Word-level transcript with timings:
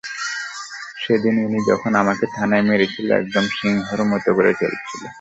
সেদিন 0.97 1.35
উনি 1.45 1.59
যখন 1.69 1.91
আমাকে 2.01 2.25
থানায় 2.35 2.65
মেরেছিল 2.67 3.07
একদম 3.13 3.45
সিংহের 3.57 4.01
মতো 4.11 4.29
করে 4.37 4.51
চলছিল। 4.59 5.03